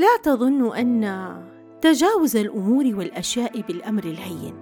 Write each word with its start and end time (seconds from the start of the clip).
لا 0.00 0.16
تظن 0.22 0.76
أن 0.76 1.02
تجاوز 1.80 2.36
الأمور 2.36 2.84
والأشياء 2.84 3.60
بالأمر 3.60 4.04
الهين. 4.04 4.54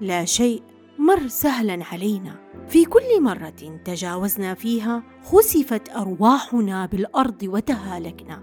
لا 0.00 0.24
شيء 0.24 0.62
مر 0.98 1.28
سهلا 1.28 1.84
علينا. 1.92 2.34
في 2.68 2.84
كل 2.84 3.20
مرة 3.20 3.80
تجاوزنا 3.84 4.54
فيها 4.54 5.02
خسفت 5.24 5.96
أرواحنا 5.96 6.86
بالأرض 6.86 7.42
وتهالكنا. 7.42 8.42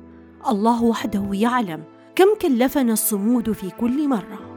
الله 0.49 0.83
وحده 0.83 1.29
يعلم 1.31 1.83
كم 2.15 2.27
كلفنا 2.41 2.93
الصمود 2.93 3.51
في 3.51 3.69
كل 3.69 4.07
مرة. 4.07 4.48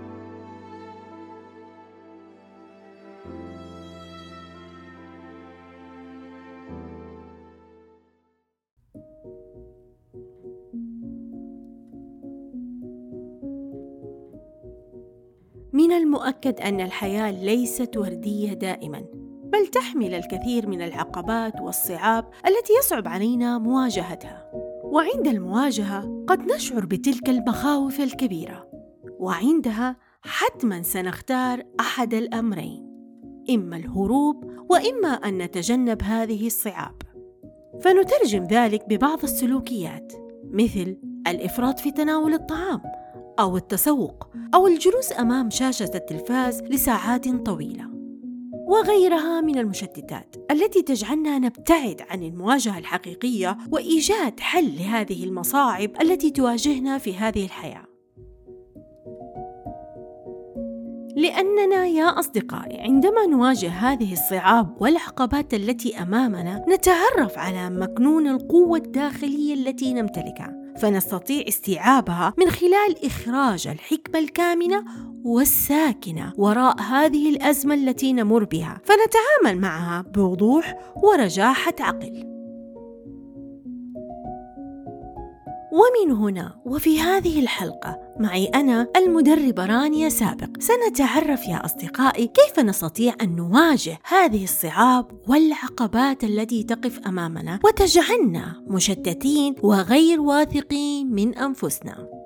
المؤكد 16.23 16.61
أن 16.61 16.81
الحياة 16.81 17.31
ليست 17.31 17.97
وردية 17.97 18.53
دائما 18.53 19.05
بل 19.53 19.67
تحمل 19.67 20.15
الكثير 20.15 20.67
من 20.67 20.83
العقبات 20.83 21.61
والصعاب 21.61 22.25
التي 22.47 22.73
يصعب 22.79 23.09
علينا 23.09 23.59
مواجهتها. 23.59 24.51
وعند 24.85 25.27
المواجهة 25.27 26.25
قد 26.27 26.53
نشعر 26.53 26.85
بتلك 26.85 27.29
المخاوف 27.29 28.01
الكبيرة 28.01 28.69
وعندها 29.19 29.97
حتما 30.23 30.83
سنختار 30.83 31.63
أحد 31.81 32.15
الأمرين 32.15 32.87
إما 33.51 33.77
الهروب 33.77 34.45
وإما 34.71 35.09
أن 35.09 35.39
نتجنب 35.39 36.03
هذه 36.03 36.47
الصعاب. 36.47 37.03
فنترجم 37.81 38.45
ذلك 38.45 38.85
ببعض 38.89 39.23
السلوكيات 39.23 40.13
مثل 40.45 40.97
الإفراط 41.27 41.79
في 41.79 41.91
تناول 41.91 42.35
الطعام 42.35 42.81
أو 43.39 43.57
التسوق 43.57 44.29
أو 44.55 44.67
الجلوس 44.67 45.13
أمام 45.13 45.51
شاشة 45.51 45.91
التلفاز 45.95 46.63
لساعات 46.63 47.29
طويلة. 47.29 47.93
وغيرها 48.67 49.41
من 49.41 49.59
المشتتات 49.59 50.37
التي 50.51 50.83
تجعلنا 50.83 51.39
نبتعد 51.39 52.03
عن 52.11 52.23
المواجهة 52.23 52.79
الحقيقية 52.79 53.59
وإيجاد 53.73 54.41
حل 54.41 54.77
لهذه 54.79 55.25
المصاعب 55.25 55.91
التي 56.03 56.31
تواجهنا 56.31 56.99
في 56.99 57.15
هذه 57.15 57.45
الحياة. 57.45 57.85
لأننا 61.17 61.87
يا 61.87 62.05
أصدقائي 62.05 62.81
عندما 62.81 63.27
نواجه 63.27 63.69
هذه 63.69 64.13
الصعاب 64.13 64.83
والعقبات 64.83 65.55
التي 65.55 66.03
أمامنا 66.03 66.65
نتعرف 66.69 67.39
على 67.39 67.71
مكنون 67.71 68.29
القوة 68.29 68.79
الداخلية 68.79 69.55
التي 69.55 69.95
نمتلكها. 69.95 70.62
فنستطيع 70.79 71.45
استيعابها 71.49 72.35
من 72.39 72.51
خلال 72.51 73.07
إخراج 73.07 73.67
الحكمة 73.67 74.19
الكامنة 74.19 74.85
والساكنة 75.25 76.33
وراء 76.39 76.81
هذه 76.81 77.31
الأزمة 77.31 77.75
التي 77.75 78.13
نمر 78.13 78.45
بها. 78.45 78.81
فنتعامل 78.85 79.61
معها 79.61 80.03
بوضوح 80.03 80.79
ورجاحة 80.97 81.75
عقل. 81.81 82.33
ومن 85.73 86.13
هنا 86.13 86.61
وفي 86.65 87.01
هذه 87.01 87.41
الحلقة 87.41 88.02
معي 88.23 88.45
أنا 88.47 88.89
المدربة 88.97 89.67
رانيا 89.67 90.09
سابق. 90.09 90.49
سنتعرف 90.59 91.49
يا 91.49 91.65
أصدقائي 91.65 92.27
كيف 92.27 92.61
نستطيع 92.61 93.15
أن 93.23 93.37
نواجه 93.37 93.99
هذه 94.05 94.45
الصعاب 94.45 95.07
والعقبات 95.29 96.25
التي 96.25 96.63
تقف 96.63 96.99
أمامنا 97.07 97.59
وتجعلنا 97.65 98.65
مشتتين 98.67 99.55
وغير 99.63 100.21
واثقين 100.21 101.13
من 101.13 101.39
أنفسنا. 101.39 102.22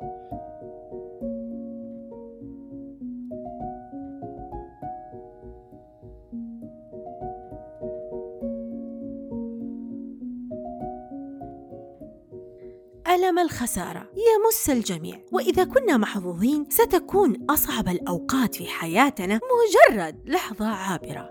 ألم 13.17 13.39
الخسارة. 13.39 14.11
يمس 14.17 14.71
الجميع 14.71 15.21
وإذا 15.33 15.65
كنا 15.65 15.97
محظوظين 15.97 16.67
ستكون 16.71 17.47
أصعب 17.51 17.89
الأوقات 17.89 18.55
في 18.55 18.67
حياتنا 18.67 19.41
مجرد 19.53 20.17
لحظة 20.27 20.67
عابرة. 20.67 21.31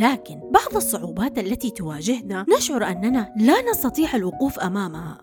لكن 0.00 0.40
بعض 0.50 0.76
الصعوبات 0.76 1.38
التي 1.38 1.70
تواجهنا 1.70 2.46
نشعر 2.56 2.84
أننا 2.84 3.34
لا 3.40 3.70
نستطيع 3.70 4.16
الوقوف 4.16 4.58
أمامها. 4.58 5.20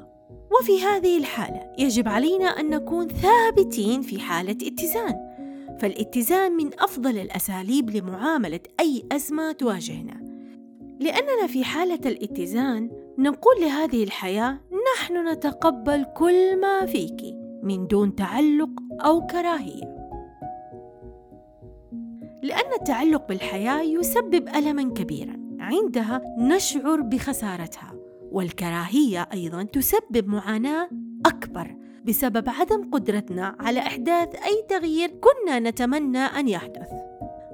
وفي 0.59 0.83
هذه 0.83 1.17
الحالة 1.17 1.73
يجب 1.77 2.07
علينا 2.07 2.45
أن 2.45 2.69
نكون 2.69 3.07
ثابتين 3.07 4.01
في 4.01 4.19
حالة 4.19 4.57
اتزان. 4.67 5.15
فالاتزان 5.81 6.51
من 6.51 6.69
أفضل 6.79 7.17
الأساليب 7.17 7.89
لمعاملة 7.89 8.59
أي 8.79 9.03
أزمة 9.11 9.51
تواجهنا. 9.51 10.23
لأننا 10.99 11.47
في 11.47 11.63
حالة 11.63 11.99
الاتزان 12.05 12.91
نقول 13.17 13.61
لهذه 13.61 14.03
الحياة 14.03 14.59
نحن 14.93 15.27
نتقبل 15.27 16.03
كل 16.03 16.61
ما 16.61 16.85
فيك 16.85 17.35
من 17.63 17.87
دون 17.87 18.15
تعلق 18.15 18.69
أو 19.05 19.25
كراهية. 19.25 19.93
لأن 22.43 22.73
التعلق 22.79 23.27
بالحياة 23.27 23.81
يسبب 23.81 24.47
ألما 24.55 24.93
كبيرا 24.93 25.39
عندها 25.59 26.21
نشعر 26.37 27.01
بخسارتها 27.01 27.93
والكراهية 28.31 29.29
أيضا 29.33 29.63
تسبب 29.63 30.27
معاناة 30.27 30.89
أكبر 31.25 31.75
بسبب 32.05 32.49
عدم 32.49 32.89
قدرتنا 32.91 33.55
على 33.59 33.79
إحداث 33.79 34.35
أي 34.35 34.65
تغيير 34.69 35.09
كنا 35.09 35.59
نتمنى 35.59 36.17
أن 36.17 36.47
يحدث. 36.47 36.89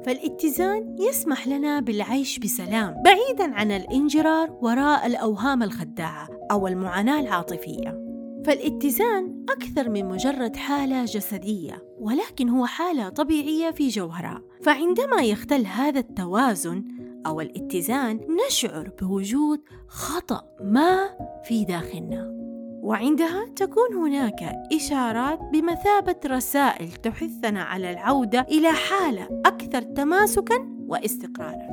فالاتزان 0.06 0.96
يسمح 1.00 1.48
لنا 1.48 1.80
بالعيش 1.80 2.40
بسلام 2.40 3.04
بعيدا 3.06 3.56
عن 3.56 3.72
الانجرار 3.72 4.58
وراء 4.62 5.08
الأوهام 5.08 5.64
الخداعة 5.64 6.30
أو 6.52 6.68
المعاناة 6.68 7.20
العاطفية. 7.20 8.10
فالاتزان 8.46 9.46
أكثر 9.50 9.90
من 9.90 10.06
مجرد 10.06 10.56
حالة 10.56 11.06
جسدية 11.06 11.84
ولكن 12.00 12.50
هو 12.50 12.66
حالة 12.66 13.10
طبيعية 13.10 13.72
في 13.72 13.88
جوهرها 13.88 14.42
فعندما 14.64 15.22
يختل 15.22 15.66
هذا 15.66 16.00
التوازن 16.00 16.84
أو 17.26 17.42
الاتزان 17.42 18.20
نشعر 18.48 18.92
بوجود 19.02 19.62
خطأ 19.88 20.44
ما 20.64 21.10
في 21.44 21.66
داخلنا. 21.66 22.39
وعندها 22.82 23.46
تكون 23.56 23.96
هناك 23.96 24.54
إشارات 24.76 25.40
بمثابة 25.54 26.16
رسائل 26.26 26.92
تحثنا 26.92 27.64
على 27.64 27.92
العودة 27.92 28.40
إلى 28.40 28.72
حالة 28.72 29.42
أكثر 29.46 29.82
تماسكا 29.82 30.56
واستقرارا. 30.88 31.70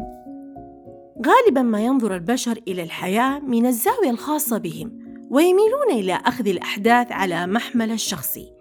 غالبا 1.27 1.63
ما 1.63 1.81
ينظر 1.81 2.15
البشر 2.15 2.61
إلى 2.69 2.83
الحياة 2.83 3.39
من 3.39 3.67
الزاوية 3.67 4.11
الخاصة 4.11 4.59
بهم، 4.59 4.99
ويميلون 5.31 5.91
إلى 5.91 6.15
أخذ 6.15 6.49
الأحداث 6.49 7.13
على 7.13 7.47
محمل 7.47 7.91
الشخصي، 7.91 8.53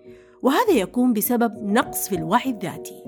وهذا 0.42 0.72
يكون 0.72 1.14
بسبب 1.14 1.54
نقص 1.64 2.10
في 2.10 2.16
الوعي 2.16 2.50
الذاتي. 2.50 3.04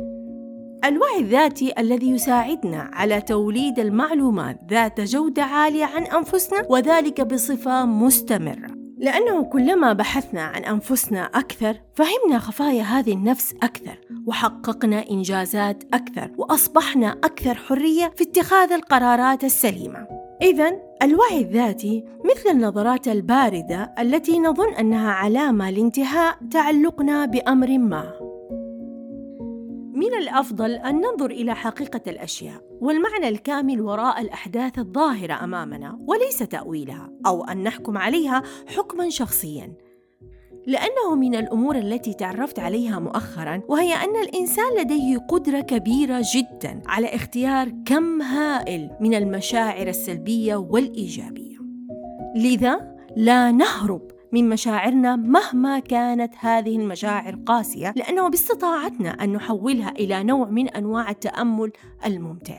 الوعي 0.86 1.20
الذاتي 1.20 1.74
الذي 1.80 2.10
يساعدنا 2.10 2.92
على 2.94 3.22
توليد 3.22 3.80
المعلومات 3.80 4.60
ذات 4.70 5.02
جودة 5.02 5.44
عالية 5.44 5.86
عن 5.86 6.04
أنفسنا 6.04 6.66
وذلك 6.70 7.22
بصفة 7.22 7.86
مستمرة. 7.86 8.77
لأنه 8.98 9.44
كلما 9.44 9.94
بحثنا 9.94 10.42
عن 10.42 10.64
أنفسنا 10.64 11.24
أكثر 11.24 11.76
فهمنا 11.96 12.40
خفايا 12.40 12.84
هذه 12.84 13.14
النفس 13.14 13.54
أكثر 13.64 13.98
وحققنا 14.26 15.10
إنجازات 15.10 15.84
أكثر 15.94 16.32
وأصبحنا 16.38 17.12
أكثر 17.12 17.56
حرية 17.56 18.12
في 18.16 18.24
اتخاذ 18.24 18.72
القرارات 18.72 19.44
السليمة. 19.44 20.08
إذا 20.42 20.72
الوعي 21.04 21.42
الذاتي 21.42 22.04
مثل 22.26 22.50
النظرات 22.50 23.08
الباردة 23.08 23.94
التي 24.00 24.40
نظن 24.40 24.74
أنها 24.74 25.12
علامة 25.12 25.70
لانتهاء 25.70 26.38
تعلقنا 26.52 27.26
بأمر 27.26 27.78
ما. 27.78 28.27
من 29.98 30.14
الأفضل 30.14 30.72
أن 30.72 30.96
ننظر 30.96 31.32
إلى 31.32 31.56
حقيقة 31.56 32.02
الأشياء 32.08 32.62
والمعنى 32.82 33.30
الكامل 33.30 33.82
وراء 33.82 34.22
الأحداث 34.22 34.80
الظاهرة 34.80 35.44
أمامنا 35.44 36.00
وليس 36.08 36.38
تأويلها 36.38 37.12
أو 37.26 37.44
أن 37.44 37.64
نحكم 37.64 37.98
عليها 37.98 38.44
حكما 38.68 39.10
شخصيا. 39.10 39.74
لأنه 40.68 41.16
من 41.16 41.36
الأمور 41.36 41.76
التي 41.76 42.14
تعرفت 42.14 42.60
عليها 42.60 43.00
مؤخرا 43.00 43.62
وهي 43.68 43.94
أن 43.94 44.16
الإنسان 44.16 44.78
لديه 44.80 45.18
قدرة 45.18 45.60
كبيرة 45.60 46.24
جدا 46.34 46.82
على 46.86 47.16
اختيار 47.16 47.70
كم 47.86 48.22
هائل 48.22 48.90
من 49.00 49.14
المشاعر 49.14 49.88
السلبية 49.88 50.56
والإيجابية. 50.56 51.58
لذا 52.36 52.96
لا 53.16 53.52
نهرب 53.52 54.17
من 54.32 54.50
مشاعرنا 54.50 55.16
مهما 55.16 55.80
كانت 55.80 56.34
هذه 56.40 56.76
المشاعر 56.76 57.36
قاسية 57.46 57.94
لأنه 57.96 58.30
باستطاعتنا 58.30 59.10
أن 59.10 59.34
نحولها 59.34 59.92
إلى 59.92 60.24
نوع 60.24 60.50
من 60.50 60.70
أنواع 60.70 61.10
التأمل 61.10 61.72
الممتع. 62.06 62.58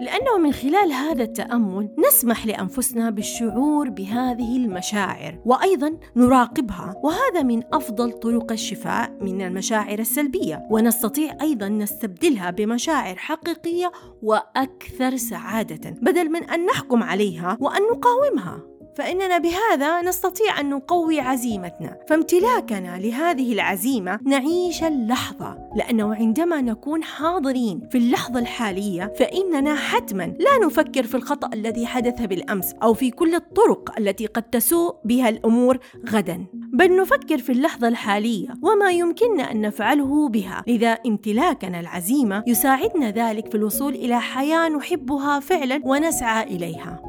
لأنه 0.00 0.38
من 0.38 0.52
خلال 0.52 0.92
هذا 0.92 1.22
التأمل 1.22 1.88
نسمح 2.08 2.46
لأنفسنا 2.46 3.10
بالشعور 3.10 3.90
بهذه 3.90 4.56
المشاعر 4.56 5.38
وأيضا 5.44 5.96
نراقبها 6.16 6.94
وهذا 7.04 7.42
من 7.42 7.62
أفضل 7.72 8.12
طرق 8.12 8.52
الشفاء 8.52 9.16
من 9.20 9.42
المشاعر 9.42 9.98
السلبية. 9.98 10.66
ونستطيع 10.70 11.36
أيضا 11.40 11.68
نستبدلها 11.68 12.50
بمشاعر 12.50 13.16
حقيقية 13.16 13.92
وأكثر 14.22 15.16
سعادة 15.16 15.90
بدل 15.90 16.30
من 16.30 16.44
أن 16.44 16.66
نحكم 16.66 17.02
عليها 17.02 17.56
وأن 17.60 17.82
نقاومها. 17.82 18.75
فإننا 18.96 19.38
بهذا 19.38 20.02
نستطيع 20.02 20.60
أن 20.60 20.70
نقوي 20.70 21.20
عزيمتنا. 21.20 21.96
فامتلاكنا 22.08 22.98
لهذه 22.98 23.52
العزيمة 23.52 24.18
نعيش 24.24 24.84
اللحظة 24.84 25.58
لأنه 25.76 26.14
عندما 26.14 26.60
نكون 26.60 27.04
حاضرين 27.04 27.88
في 27.90 27.98
اللحظة 27.98 28.38
الحالية 28.38 29.12
فإننا 29.18 29.74
حتما 29.74 30.22
لا 30.22 30.66
نفكر 30.66 31.02
في 31.02 31.14
الخطأ 31.14 31.50
الذي 31.52 31.86
حدث 31.86 32.22
بالأمس 32.22 32.72
أو 32.82 32.94
في 32.94 33.10
كل 33.10 33.34
الطرق 33.34 33.98
التي 33.98 34.26
قد 34.26 34.42
تسوء 34.42 34.94
بها 35.04 35.28
الأمور 35.28 35.78
غدا. 36.10 36.46
بل 36.52 36.96
نفكر 36.96 37.38
في 37.38 37.52
اللحظة 37.52 37.88
الحالية 37.88 38.48
وما 38.62 38.90
يمكننا 38.90 39.52
أن 39.52 39.60
نفعله 39.60 40.28
بها. 40.28 40.64
لذا 40.66 40.88
امتلاكنا 40.88 41.80
العزيمة 41.80 42.44
يساعدنا 42.46 43.10
ذلك 43.10 43.48
في 43.48 43.54
الوصول 43.54 43.94
إلى 43.94 44.20
حياة 44.20 44.68
نحبها 44.68 45.40
فعلا 45.40 45.80
ونسعى 45.84 46.44
إليها. 46.44 47.05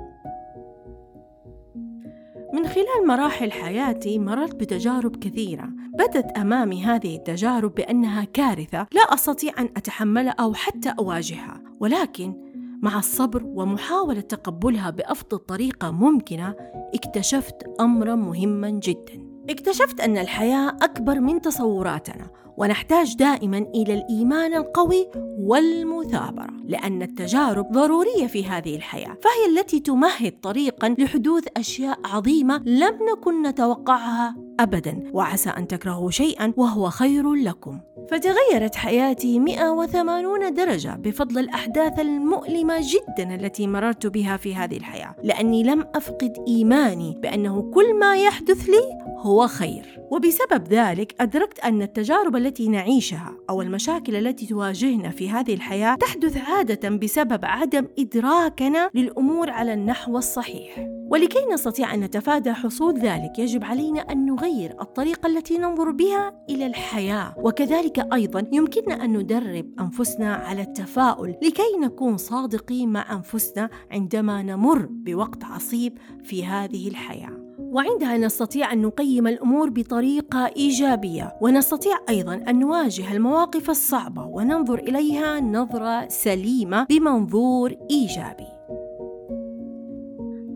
من 2.53 2.67
خلال 2.67 3.07
مراحل 3.07 3.51
حياتي 3.51 4.19
مررت 4.19 4.55
بتجارب 4.55 5.15
كثيرة. 5.15 5.69
بدت 5.93 6.37
أمامي 6.37 6.83
هذه 6.83 7.15
التجارب 7.15 7.75
بأنها 7.75 8.23
كارثة 8.23 8.87
لا 8.91 9.01
أستطيع 9.01 9.53
أن 9.59 9.69
أتحملها 9.77 10.31
أو 10.39 10.53
حتى 10.53 10.93
أواجهها. 10.99 11.61
ولكن 11.79 12.33
مع 12.81 12.99
الصبر 12.99 13.43
ومحاولة 13.45 14.21
تقبلها 14.21 14.89
بأفضل 14.89 15.37
طريقة 15.37 15.91
ممكنة 15.91 16.55
اكتشفت 16.95 17.63
أمرا 17.79 18.15
مهما 18.15 18.69
جدا. 18.69 19.27
اكتشفت 19.49 20.01
أن 20.01 20.17
الحياة 20.17 20.69
أكبر 20.69 21.19
من 21.19 21.41
تصوراتنا 21.41 22.27
ونحتاج 22.57 23.15
دائما 23.15 23.57
إلى 23.57 23.93
الإيمان 23.93 24.53
القوي 24.53 25.09
والمثابرة 25.39 26.49
لأن 26.65 27.01
التجارب 27.01 27.71
ضرورية 27.71 28.27
في 28.27 28.45
هذه 28.45 28.75
الحياة 28.75 29.17
فهي 29.23 29.59
التي 29.59 29.79
تمهد 29.79 30.39
طريقا 30.41 30.95
لحدوث 30.99 31.47
أشياء 31.57 31.99
عظيمة 32.05 32.63
لم 32.65 32.97
نكن 33.11 33.47
نتوقعها 33.47 34.35
ابدا 34.59 35.03
وعسى 35.13 35.49
أن 35.49 35.67
تكرهوا 35.67 36.11
شيئا 36.11 36.53
وهو 36.57 36.89
خير 36.89 37.33
لكم. 37.33 37.79
فتغيرت 38.11 38.75
حياتي 38.75 39.39
180 39.39 40.53
درجة 40.53 40.95
بفضل 40.95 41.39
الأحداث 41.39 41.99
المؤلمة 41.99 42.75
جدا 42.79 43.35
التي 43.35 43.67
مررت 43.67 44.07
بها 44.07 44.37
في 44.37 44.55
هذه 44.55 44.77
الحياة 44.77 45.15
لأني 45.23 45.63
لم 45.63 45.85
أفقد 45.95 46.33
إيماني 46.47 47.19
بأنه 47.21 47.71
كل 47.73 47.99
ما 47.99 48.15
يحدث 48.17 48.69
لي 48.69 48.97
هو 49.19 49.47
خير. 49.47 49.99
وبسبب 50.11 50.67
ذلك 50.67 51.15
أدركت 51.21 51.59
أن 51.59 51.81
التجارب 51.81 52.35
نعيشها 52.59 53.33
أو 53.49 53.61
المشاكل 53.61 54.15
التي 54.15 54.45
تواجهنا 54.45 55.09
في 55.09 55.29
هذه 55.29 55.53
الحياة 55.53 55.95
تحدث 55.95 56.37
عادة 56.37 56.89
بسبب 56.89 57.45
عدم 57.45 57.87
إدراكنا 57.99 58.89
للأمور 58.93 59.49
على 59.49 59.73
النحو 59.73 60.17
الصحيح. 60.17 60.87
ولكي 61.09 61.45
نستطيع 61.53 61.93
أن 61.93 61.99
نتفادى 61.99 62.53
حصول 62.53 62.99
ذلك 62.99 63.39
يجب 63.39 63.63
علينا 63.63 64.01
أن 64.01 64.25
نغير 64.25 64.81
الطريقة 64.81 65.27
التي 65.27 65.57
ننظر 65.57 65.91
بها 65.91 66.45
إلى 66.49 66.65
الحياة. 66.65 67.33
وكذلك 67.37 68.13
أيضا 68.13 68.43
يمكننا 68.51 69.05
أن 69.05 69.17
ندرب 69.17 69.71
أنفسنا 69.79 70.35
على 70.35 70.61
التفاؤل 70.61 71.35
لكي 71.43 71.77
نكون 71.81 72.17
صادقين 72.17 72.89
مع 72.89 73.13
أنفسنا 73.13 73.69
عندما 73.91 74.41
نمر 74.41 74.87
بوقت 74.91 75.43
عصيب 75.43 75.97
في 76.23 76.45
هذه 76.45 76.87
الحياة. 76.87 77.46
وعندها 77.71 78.17
نستطيع 78.17 78.73
أن 78.73 78.81
نقيم 78.81 79.27
الأمور 79.27 79.69
بطريقة 79.69 80.45
إيجابية 80.45 81.37
ونستطيع 81.41 81.97
أيضا 82.09 82.33
أن 82.33 82.59
نواجه 82.59 83.13
المواقف 83.15 83.69
الصعبة 83.69 84.25
وننظر 84.25 84.79
إليها 84.79 85.39
نظرة 85.39 86.07
سليمة 86.07 86.83
بمنظور 86.89 87.75
إيجابي 87.91 88.47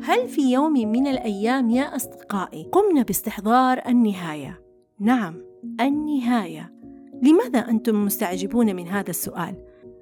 هل 0.03 0.27
في 0.27 0.51
يوم 0.51 0.73
من 0.73 1.07
الأيام 1.07 1.69
يا 1.69 1.95
أصدقائي 1.95 2.63
قمنا 2.71 3.03
باستحضار 3.03 3.81
النهاية؟ 3.87 4.61
نعم، 4.99 5.41
النهاية. 5.81 6.73
لماذا 7.21 7.59
أنتم 7.59 8.05
مستعجبون 8.05 8.75
من 8.75 8.87
هذا 8.87 9.09
السؤال؟ 9.09 9.55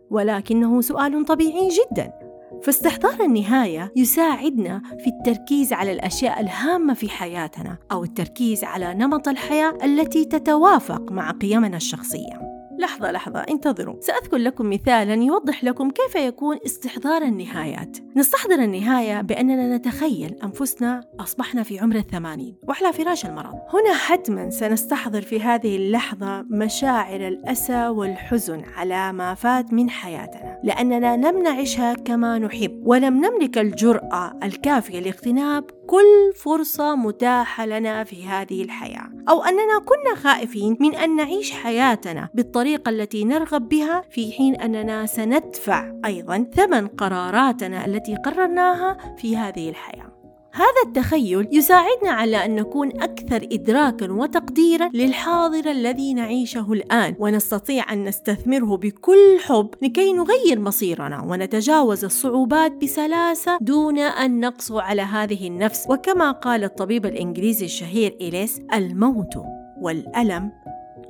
ولكنه 0.10 0.82
سؤال 0.82 1.26
طبيعي 1.26 1.68
جدا 1.68 2.29
فاستحضار 2.64 3.22
النهاية 3.22 3.92
يساعدنا 3.96 4.82
في 5.00 5.08
التركيز 5.08 5.74
على 5.74 5.92
الأشياء 5.92 6.40
الهامة 6.40 6.94
في 6.94 7.10
حياتنا 7.10 7.78
أو 7.92 8.04
التركيز 8.04 8.64
على 8.64 8.94
نمط 8.94 9.28
الحياة 9.28 9.78
التي 9.84 10.26
تتوافق 10.26 11.12
مع 11.12 11.32
قيمنا 11.32 11.78
الشخصية. 11.78 12.60
لحظة 12.80 13.12
لحظة 13.12 13.40
انتظروا. 13.40 13.96
سأذكر 14.02 14.38
لكم 14.38 14.70
مثالا 14.70 15.14
يوضح 15.14 15.64
لكم 15.64 15.90
كيف 15.90 16.16
يكون 16.16 16.58
استحضار 16.66 17.22
النهايات. 17.22 17.98
نستحضر 18.16 18.56
النهاية 18.56 19.22
بأننا 19.22 19.78
نتخيل 19.78 20.36
أنفسنا 20.44 21.04
أصبحنا 21.20 21.64
في 21.64 21.80
عمر 21.80 21.96
الثمانين 21.96 22.56
وعلى 22.68 22.94
فراش 22.94 23.26
المرض. 23.26 23.54
هنا 23.54 23.94
حتما 23.94 24.50
سنستحضر 24.50 25.22
في 25.22 25.42
هذه 25.42 25.76
اللحظة 25.76 26.42
مشاعر 26.42 27.28
الأسى 27.28 27.88
والحزن 27.88 28.62
على 28.76 29.14
ما 29.14 29.34
فات 29.34 29.74
من 29.74 29.90
حياتنا. 29.90 30.49
لأننا 30.64 31.18
لم 31.18 31.44
نعشها 31.44 31.94
كما 31.94 32.40
نحب 32.40 32.82
ولم 32.86 33.26
نملك 33.26 33.58
الجرأة 33.58 34.40
الكافية 34.44 35.00
لاغتناب 35.00 35.64
كل 35.88 36.34
فرصة 36.36 36.96
متاحة 36.96 37.66
لنا 37.66 38.04
في 38.04 38.26
هذه 38.26 38.64
الحياة. 38.64 39.10
أو 39.30 39.44
أننا 39.44 39.80
كنا 39.86 40.16
خائفين 40.16 40.78
من 40.80 40.96
أن 40.96 41.16
نعيش 41.16 41.52
حياتنا 41.52 42.30
بالطريقة 42.34 42.90
التي 42.90 43.24
نرغب 43.26 43.70
بها 43.70 44.04
في 44.12 44.32
حين 44.32 44.56
أننا 44.56 45.06
سندفع 45.06 45.92
أيضا 46.06 46.46
ثمن 46.56 46.88
قراراتنا 46.88 47.86
التي 47.86 48.16
قررناها 48.16 49.16
في 49.18 49.38
هذه 49.38 49.70
الحياة. 49.70 50.19
هذا 50.51 50.81
التخيل 50.86 51.48
يساعدنا 51.51 52.10
على 52.12 52.46
أن 52.46 52.56
نكون 52.56 53.01
أكثر 53.01 53.48
ادراكا 53.51 54.12
وتقديرا 54.12 54.90
للحاضر 54.94 55.72
الذي 55.72 56.13
نعيشه 56.13 56.74
الآن 56.74 57.16
ونستطيع 57.19 57.94
أن 57.94 58.04
نستثمره 58.04 58.78
بكل 58.78 59.38
حب 59.40 59.69
لكي 59.81 60.13
نغير 60.13 60.60
مصيرنا 60.60 61.22
ونتجاوز 61.22 62.06
الصعوبات 62.06 62.72
بسلاسة 62.72 63.57
دون 63.62 64.00
أن 64.00 64.40
نقسو 64.40 64.80
على 64.80 65.01
هذه 65.01 65.47
النفس. 65.47 65.85
وكما 65.90 66.31
قال 66.31 66.64
الطبيب 66.64 67.06
الإنجليزي 67.06 67.66
الشهير 67.66 68.18
إليس 68.21 68.62
الموت 68.74 69.33
والألم 69.81 70.52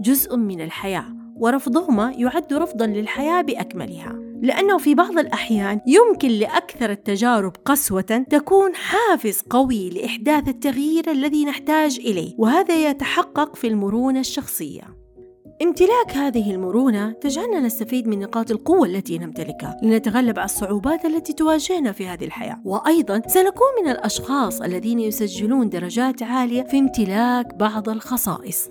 جزء 0.02 0.38
من 0.38 0.62
الحياة 0.62 1.06
ورفضهما 1.36 2.14
يعد 2.18 2.54
رفضا 2.54 2.88
للحياة 2.88 3.42
بأكملها. 3.42 4.29
لأنه 4.42 4.78
في 4.78 4.96
بعض 4.96 5.18
الأحيان 5.18 5.82
يمكن 5.88 6.30
لأكثر 6.30 6.92
التجارب 6.92 7.56
قسوة 7.66 8.26
تكون 8.30 8.76
حافز 8.76 9.42
قوي 9.50 9.90
لإحداث 9.90 10.48
التغيير 10.48 11.12
الذي 11.12 11.46
نحتاج 11.46 12.00
إليه 12.00 12.34
وهذا 12.38 12.90
يتحقق 12.90 13.56
في 13.56 13.68
المرونة 13.68 14.20
الشخصية. 14.20 15.00
امتلاك 15.62 16.12
هذه 16.12 16.52
المرونة 16.52 17.12
تجعلنا 17.12 17.60
نستفيد 17.60 18.08
من 18.08 18.20
نقاط 18.20 18.52
القوة 18.52 18.88
التي 18.88 19.18
نمتلكها 19.18 19.78
لنتغلب 19.84 20.40
على 20.40 20.46
الصعوبات 20.46 21.06
التي 21.06 21.34
تواجهنا 21.34 21.92
في 21.92 22.08
هذه 22.08 22.26
الحياة. 22.26 22.62
وأيضا 22.66 23.22
سنكون 23.28 23.68
من 23.84 23.92
الأشخاص 23.92 24.62
الذين 24.62 25.00
يسجلون 25.00 25.70
درجات 25.70 26.24
عالية 26.24 26.64
في 26.64 26.80
امتلاك 26.80 27.56
بعض 27.56 27.90
الخصائص. 27.90 28.70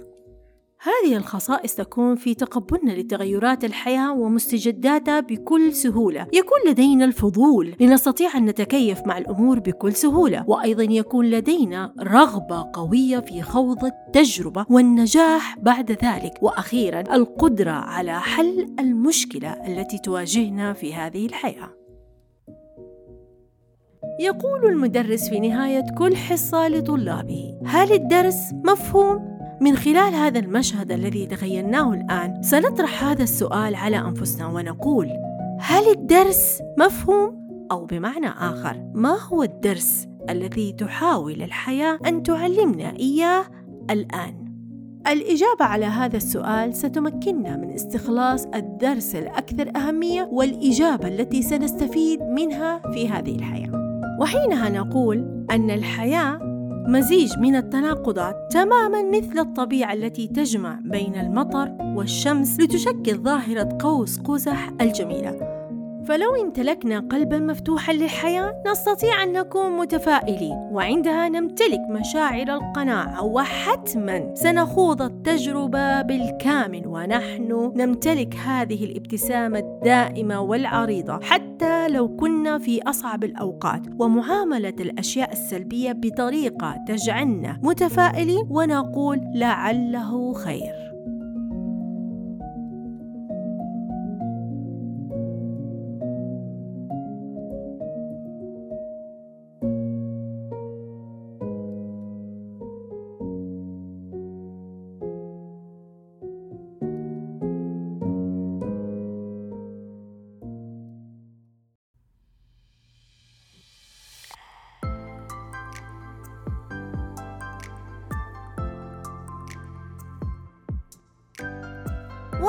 هذه 0.80 1.16
الخصائص 1.16 1.74
تكون 1.74 2.16
في 2.16 2.34
تقبلنا 2.34 2.92
لتغيرات 2.92 3.64
الحياة 3.64 4.12
ومستجداتها 4.12 5.20
بكل 5.20 5.72
سهولة. 5.72 6.26
يكون 6.32 6.58
لدينا 6.66 7.04
الفضول 7.04 7.74
لنستطيع 7.80 8.36
أن 8.36 8.44
نتكيف 8.44 9.06
مع 9.06 9.18
الأمور 9.18 9.58
بكل 9.58 9.92
سهولة. 9.92 10.44
وأيضا 10.48 10.82
يكون 10.82 11.30
لدينا 11.30 11.94
رغبة 12.00 12.70
قوية 12.72 13.18
في 13.18 13.42
خوض 13.42 13.84
التجربة 13.84 14.66
والنجاح 14.70 15.58
بعد 15.58 15.90
ذلك. 15.90 16.32
وأخيرا 16.42 17.00
القدرة 17.00 17.70
على 17.70 18.20
حل 18.20 18.74
المشكلة 18.78 19.48
التي 19.48 19.98
تواجهنا 19.98 20.72
في 20.72 20.94
هذه 20.94 21.26
الحياة. 21.26 21.70
يقول 24.20 24.66
المدرس 24.66 25.28
في 25.28 25.40
نهاية 25.40 25.84
كل 25.98 26.16
حصة 26.16 26.68
لطلابه 26.68 27.60
هل 27.66 27.92
الدرس 27.92 28.52
مفهوم؟ 28.64 29.37
من 29.60 29.76
خلال 29.76 30.14
هذا 30.14 30.38
المشهد 30.38 30.92
الذي 30.92 31.26
تخيلناه 31.26 31.92
الآن 31.92 32.42
سنطرح 32.42 33.04
هذا 33.04 33.22
السؤال 33.22 33.74
على 33.74 33.98
أنفسنا 33.98 34.46
ونقول 34.46 35.08
هل 35.60 35.90
الدرس 35.90 36.62
مفهوم؟ 36.78 37.48
أو 37.70 37.84
بمعنى 37.84 38.28
آخر 38.28 38.90
ما 38.94 39.18
هو 39.20 39.42
الدرس 39.42 40.06
الذي 40.30 40.72
تحاول 40.72 41.42
الحياة 41.42 41.98
أن 42.06 42.22
تعلمنا 42.22 42.96
إياه 42.96 43.44
الآن؟ 43.90 44.48
الإجابة 45.08 45.64
على 45.64 45.86
هذا 45.86 46.16
السؤال 46.16 46.74
ستمكننا 46.74 47.56
من 47.56 47.70
استخلاص 47.70 48.46
الدرس 48.54 49.14
الأكثر 49.14 49.70
أهمية 49.76 50.28
والإجابة 50.32 51.08
التي 51.08 51.42
سنستفيد 51.42 52.22
منها 52.22 52.82
في 52.92 53.08
هذه 53.08 53.34
الحياة. 53.36 53.72
وحينها 54.20 54.68
نقول 54.68 55.46
أن 55.50 55.70
الحياة 55.70 56.47
مزيج 56.88 57.38
من 57.38 57.56
التناقضات 57.56 58.52
تماما 58.52 59.02
مثل 59.02 59.38
الطبيعة 59.38 59.92
التي 59.92 60.26
تجمع 60.26 60.78
بين 60.82 61.14
المطر 61.14 61.76
والشمس 61.80 62.60
لتشكل 62.60 63.18
ظاهرة 63.18 63.78
قوس 63.80 64.18
قزح 64.18 64.70
الجميلة. 64.80 65.47
فلو 66.08 66.34
امتلكنا 66.34 66.98
قلبا 66.98 67.38
مفتوحا 67.38 67.92
للحياة 67.92 68.62
نستطيع 68.66 69.22
أن 69.22 69.32
نكون 69.32 69.76
متفائلين 69.76 70.56
وعندها 70.72 71.28
نمتلك 71.28 71.80
مشاعر 71.90 72.54
القناعة 72.54 73.24
وحتما. 73.24 74.34
سنخوض 74.34 75.02
التجربة 75.02 76.02
بالكامل 76.02 76.86
ونحن 76.86 77.72
نمتلك 77.76 78.34
هذه 78.34 78.84
الابتسامة 78.84 79.58
الدائمة 79.58 80.40
والعريضة 80.40 81.20
حتى 81.20 81.88
لو 81.88 82.16
كنا 82.16 82.58
في 82.58 82.82
أصعب 82.82 83.24
الأوقات. 83.24 83.82
ومعاملة 83.98 84.74
الأشياء 84.80 85.32
السلبية 85.32 85.92
بطريقة 85.92 86.84
تجعلنا 86.88 87.60
متفائلين 87.62 88.46
ونقول 88.50 89.20
لعله 89.34 90.32
خير. 90.32 90.87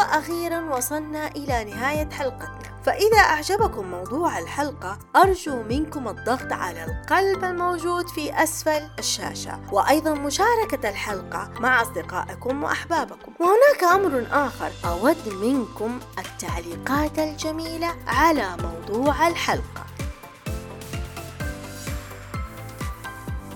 وأخيرا 0.09 0.75
وصلنا 0.75 1.27
إلى 1.27 1.63
نهاية 1.63 2.09
حلقتنا. 2.09 2.59
فإذا 2.85 3.17
أعجبكم 3.17 3.91
موضوع 3.91 4.39
الحلقة 4.39 4.99
أرجو 5.15 5.63
منكم 5.69 6.07
الضغط 6.07 6.51
على 6.51 6.83
القلب 6.85 7.43
الموجود 7.43 8.07
في 8.07 8.43
أسفل 8.43 8.89
الشاشة 8.99 9.59
وأيضا 9.71 10.13
مشاركة 10.13 10.89
الحلقة 10.89 11.51
مع 11.59 11.81
أصدقائكم 11.81 12.63
وأحبابكم. 12.63 13.31
وهناك 13.39 13.83
أمر 13.93 14.27
آخر 14.31 14.71
أود 14.85 15.33
منكم 15.33 15.99
التعليقات 16.19 17.19
الجميلة 17.19 17.95
على 18.07 18.57
موضوع 18.63 19.27
الحلقة. 19.27 19.85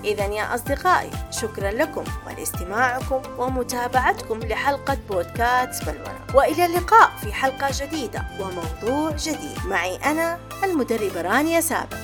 إذا 0.04 0.26
يا 0.26 0.54
أصدقائي 0.54 1.10
شكرا 1.30 1.70
لكم. 1.70 2.04
ولاستماعكم 2.26 3.22
ومتابعتكم 3.38 4.38
لحلقة 4.38 4.98
بودكاست 5.10 5.84
بلورة 5.84 6.26
وإلى 6.34 6.66
اللقاء 6.66 7.10
في 7.20 7.32
حلقة 7.32 7.68
جديدة 7.72 8.24
وموضوع 8.40 9.10
جديد. 9.10 9.58
معي 9.66 9.96
أنا 9.96 10.38
المدربة 10.64 11.20
رانيا 11.20 11.60
سابق. 11.60 11.96